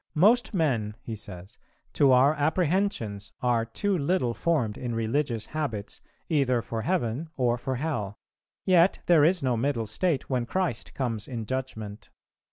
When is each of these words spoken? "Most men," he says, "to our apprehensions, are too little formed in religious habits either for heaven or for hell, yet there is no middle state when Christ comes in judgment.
"Most 0.15 0.51
men," 0.51 0.95
he 1.03 1.15
says, 1.15 1.59
"to 1.93 2.11
our 2.11 2.33
apprehensions, 2.33 3.31
are 3.43 3.65
too 3.67 3.95
little 3.95 4.33
formed 4.33 4.75
in 4.75 4.95
religious 4.95 5.45
habits 5.45 6.01
either 6.27 6.63
for 6.63 6.81
heaven 6.81 7.29
or 7.37 7.55
for 7.55 7.75
hell, 7.75 8.17
yet 8.65 8.97
there 9.05 9.23
is 9.23 9.43
no 9.43 9.55
middle 9.55 9.85
state 9.85 10.27
when 10.27 10.47
Christ 10.47 10.95
comes 10.95 11.27
in 11.27 11.45
judgment. 11.45 12.09